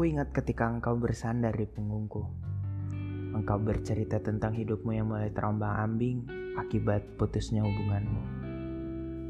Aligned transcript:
Aku 0.00 0.08
ingat 0.08 0.32
ketika 0.32 0.64
engkau 0.64 0.96
bersandar 0.96 1.52
di 1.52 1.68
punggungku. 1.68 2.24
Engkau 3.36 3.60
bercerita 3.60 4.16
tentang 4.16 4.56
hidupmu 4.56 4.96
yang 4.96 5.12
mulai 5.12 5.28
terombang-ambing 5.28 6.24
akibat 6.56 7.04
putusnya 7.20 7.60
hubunganmu. 7.60 8.22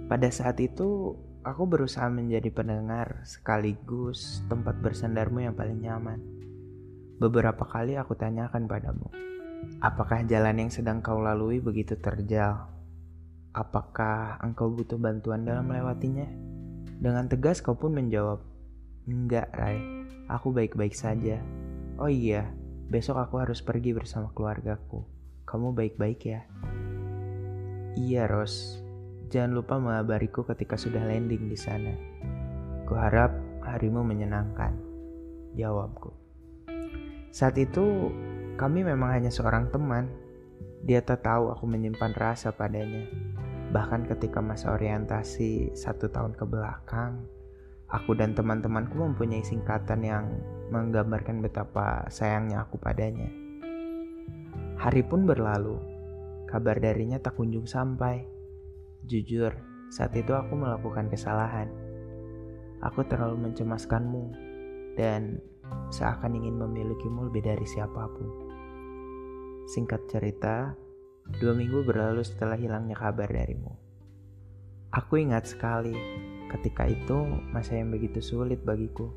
Pada 0.07 0.31
saat 0.31 0.63
itu, 0.63 1.19
aku 1.43 1.67
berusaha 1.67 2.07
menjadi 2.07 2.55
pendengar 2.55 3.19
sekaligus 3.27 4.47
tempat 4.47 4.79
bersandarmu 4.79 5.43
yang 5.43 5.59
paling 5.59 5.83
nyaman. 5.83 6.23
Beberapa 7.19 7.67
kali 7.67 7.99
aku 7.99 8.15
tanyakan 8.15 8.71
padamu, 8.71 9.11
apakah 9.83 10.23
jalan 10.23 10.55
yang 10.55 10.71
sedang 10.71 11.03
kau 11.03 11.19
lalui 11.19 11.59
begitu 11.59 11.99
terjal? 11.99 12.71
Apakah 13.51 14.39
engkau 14.39 14.71
butuh 14.71 15.03
bantuan 15.03 15.43
dalam 15.43 15.67
melewatinya? 15.67 16.31
Dengan 17.03 17.27
tegas 17.27 17.59
kau 17.59 17.75
pun 17.75 17.91
menjawab, 17.91 18.39
enggak 19.11 19.51
Rai, 19.51 20.00
aku 20.31 20.55
baik-baik 20.55 20.95
saja. 20.95 21.43
Oh 21.99 22.07
iya, 22.07 22.47
besok 22.87 23.19
aku 23.19 23.43
harus 23.43 23.59
pergi 23.59 23.91
bersama 23.91 24.31
keluargaku. 24.31 25.03
Kamu 25.43 25.75
baik-baik 25.75 26.21
ya? 26.23 26.47
Iya 27.99 28.31
Ros, 28.31 28.79
jangan 29.35 29.59
lupa 29.59 29.83
mengabariku 29.83 30.47
ketika 30.47 30.79
sudah 30.79 31.03
landing 31.03 31.51
di 31.51 31.59
sana. 31.59 31.91
Kuharap 32.87 33.35
harimu 33.67 34.07
menyenangkan. 34.07 34.79
Jawabku. 35.59 36.15
Saat 37.35 37.59
itu 37.59 38.15
kami 38.55 38.87
memang 38.87 39.11
hanya 39.19 39.31
seorang 39.35 39.71
teman. 39.75 40.07
Dia 40.87 41.03
tak 41.03 41.27
tahu 41.27 41.51
aku 41.51 41.67
menyimpan 41.67 42.15
rasa 42.15 42.55
padanya. 42.55 43.05
Bahkan 43.71 44.11
ketika 44.11 44.43
masa 44.43 44.75
orientasi 44.75 45.75
satu 45.75 46.11
tahun 46.11 46.35
ke 46.35 46.45
belakang, 46.47 47.23
aku 47.91 48.15
dan 48.15 48.39
teman-temanku 48.39 48.95
mempunyai 48.95 49.43
singkatan 49.43 50.07
yang 50.07 50.27
menggambarkan 50.71 51.43
betapa 51.43 52.07
sayangnya 52.07 52.63
aku 52.63 52.79
padanya. 52.79 53.27
Hari 54.79 55.03
pun 55.05 55.27
berlalu, 55.27 55.77
kabar 56.47 56.79
darinya 56.79 57.19
tak 57.19 57.37
kunjung 57.37 57.67
sampai. 57.67 58.25
Jujur, 59.05 59.53
saat 59.91 60.15
itu 60.15 60.31
aku 60.33 60.55
melakukan 60.55 61.11
kesalahan. 61.11 61.69
Aku 62.81 63.05
terlalu 63.05 63.51
mencemaskanmu 63.51 64.25
dan 64.97 65.43
seakan 65.93 66.39
ingin 66.39 66.57
memilikimu 66.57 67.29
lebih 67.29 67.45
dari 67.45 67.67
siapa 67.67 68.09
pun. 68.09 68.29
Singkat 69.69 70.09
cerita, 70.09 70.73
dua 71.43 71.53
minggu 71.53 71.85
berlalu 71.85 72.25
setelah 72.25 72.57
hilangnya 72.57 72.97
kabar 72.97 73.29
darimu. 73.29 73.77
Aku 74.91 75.21
ingat 75.21 75.47
sekali 75.47 75.95
ketika 76.51 76.91
itu 76.91 77.27
masa 77.55 77.79
yang 77.79 77.95
begitu 77.95 78.19
sulit 78.19 78.59
bagiku. 78.67 79.15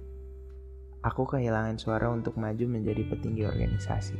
Aku 1.03 1.27
kehilangan 1.27 1.75
suara 1.81 2.07
untuk 2.13 2.39
maju 2.39 2.63
menjadi 2.69 3.03
petinggi 3.09 3.43
organisasi. 3.43 4.15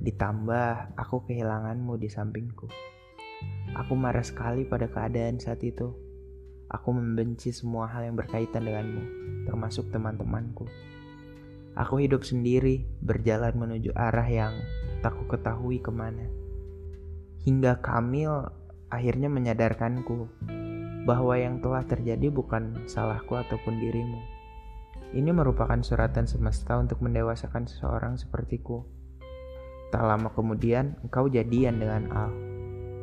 Ditambah 0.00 0.96
aku 0.96 1.28
kehilanganmu 1.28 2.00
di 2.00 2.08
sampingku. 2.08 2.70
Aku 3.76 3.92
marah 3.98 4.24
sekali 4.24 4.64
pada 4.64 4.88
keadaan 4.88 5.36
saat 5.42 5.60
itu. 5.60 5.92
Aku 6.72 6.96
membenci 6.96 7.52
semua 7.52 7.84
hal 7.90 8.08
yang 8.08 8.16
berkaitan 8.16 8.64
denganmu, 8.64 9.02
termasuk 9.44 9.92
teman-temanku. 9.92 10.64
Aku 11.76 12.00
hidup 12.00 12.24
sendiri, 12.24 12.86
berjalan 13.04 13.52
menuju 13.52 13.92
arah 13.92 14.26
yang 14.30 14.54
tak 15.04 15.12
ku 15.20 15.28
ketahui 15.28 15.82
ke 15.82 15.92
mana. 15.92 16.24
Hingga 17.44 17.84
Kamil 17.84 18.48
akhirnya 18.88 19.28
menyadarkanku 19.28 20.32
bahwa 21.04 21.36
yang 21.36 21.60
telah 21.60 21.84
terjadi 21.84 22.32
bukan 22.32 22.88
salahku 22.88 23.36
ataupun 23.36 23.80
dirimu. 23.80 24.20
Ini 25.14 25.30
merupakan 25.30 25.78
suratan 25.78 26.26
semesta 26.26 26.80
untuk 26.80 26.98
mendewasakan 27.04 27.70
seseorang 27.70 28.18
sepertiku. 28.18 28.82
Tak 29.94 30.02
lama 30.02 30.32
kemudian, 30.34 30.98
engkau 31.06 31.30
jadian 31.30 31.78
dengan 31.78 32.10
Al, 32.10 32.32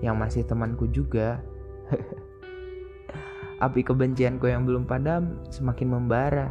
yang 0.03 0.19
masih 0.19 0.43
temanku 0.43 0.91
juga. 0.91 1.39
Api 3.65 3.85
kebencianku 3.85 4.49
yang 4.49 4.65
belum 4.65 4.89
padam 4.89 5.39
semakin 5.53 5.87
membara 5.87 6.49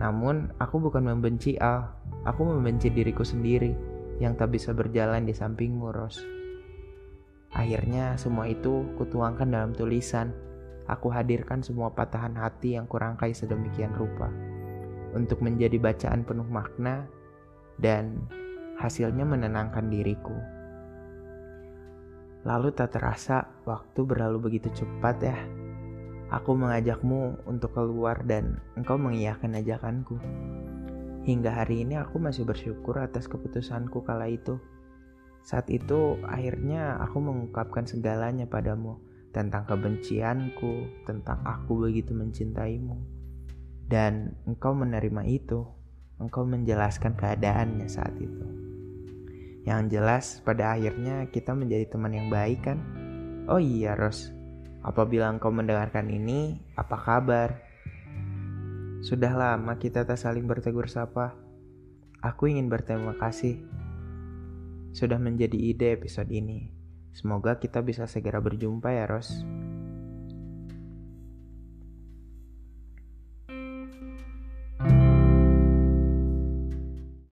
namun, 0.00 0.48
aku 0.56 0.80
bukan 0.80 1.04
membenci 1.04 1.58
Al, 1.60 1.92
aku 2.24 2.48
membenci 2.48 2.88
diriku 2.88 3.26
sendiri 3.26 3.76
yang 4.22 4.38
tak 4.38 4.54
bisa 4.54 4.72
berjalan 4.72 5.28
di 5.28 5.34
sampingmu, 5.36 5.92
Ros. 5.92 6.16
Akhirnya, 7.52 8.16
semua 8.16 8.48
itu 8.48 8.88
kutuangkan 8.96 9.52
dalam 9.52 9.70
tulisan. 9.76 10.32
Aku 10.92 11.08
hadirkan 11.08 11.64
semua 11.64 11.88
patahan 11.88 12.36
hati 12.36 12.76
yang 12.76 12.84
kurangkai 12.84 13.32
sedemikian 13.32 13.96
rupa 13.96 14.28
untuk 15.16 15.40
menjadi 15.40 15.80
bacaan 15.80 16.20
penuh 16.20 16.44
makna 16.44 17.08
dan 17.80 18.20
hasilnya 18.76 19.24
menenangkan 19.24 19.88
diriku. 19.88 20.36
Lalu 22.44 22.76
tak 22.76 22.92
terasa 22.92 23.48
waktu 23.64 24.04
berlalu 24.04 24.52
begitu 24.52 24.68
cepat 24.84 25.16
ya. 25.24 25.38
Aku 26.28 26.52
mengajakmu 26.60 27.40
untuk 27.48 27.72
keluar 27.72 28.20
dan 28.28 28.60
engkau 28.76 29.00
mengiyakan 29.00 29.56
ajakanku. 29.64 30.20
Hingga 31.24 31.64
hari 31.64 31.88
ini 31.88 31.96
aku 31.96 32.20
masih 32.20 32.44
bersyukur 32.44 33.00
atas 33.00 33.30
keputusanku 33.32 34.04
kala 34.04 34.28
itu. 34.28 34.60
Saat 35.40 35.72
itu 35.72 36.20
akhirnya 36.26 37.00
aku 37.00 37.16
mengungkapkan 37.16 37.88
segalanya 37.88 38.44
padamu 38.44 39.00
tentang 39.32 39.64
kebencianku, 39.64 41.04
tentang 41.08 41.40
aku 41.42 41.88
begitu 41.88 42.12
mencintaimu. 42.12 42.96
Dan 43.88 44.36
engkau 44.44 44.76
menerima 44.76 45.24
itu, 45.28 45.64
engkau 46.20 46.44
menjelaskan 46.44 47.16
keadaannya 47.16 47.88
saat 47.88 48.14
itu. 48.20 48.46
Yang 49.64 49.82
jelas 49.92 50.24
pada 50.44 50.76
akhirnya 50.76 51.26
kita 51.32 51.56
menjadi 51.56 51.88
teman 51.88 52.12
yang 52.12 52.28
baik 52.28 52.60
kan? 52.64 52.78
Oh 53.50 53.58
iya 53.58 53.98
Ros, 53.98 54.30
Apabila 54.82 55.30
engkau 55.30 55.54
mendengarkan 55.54 56.10
ini, 56.10 56.58
apa 56.74 56.98
kabar? 56.98 57.62
Sudah 58.98 59.30
lama 59.30 59.78
kita 59.78 60.02
tak 60.02 60.18
saling 60.18 60.50
bertegur 60.50 60.90
sapa. 60.90 61.38
Aku 62.18 62.50
ingin 62.50 62.66
berterima 62.66 63.14
kasih 63.14 63.62
sudah 64.90 65.22
menjadi 65.22 65.54
ide 65.54 65.94
episode 65.94 66.30
ini. 66.34 66.81
Semoga 67.12 67.60
kita 67.60 67.84
bisa 67.84 68.08
segera 68.08 68.40
berjumpa 68.40 68.92
ya, 68.92 69.04
Ros. 69.04 69.44